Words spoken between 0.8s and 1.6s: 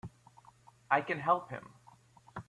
I can help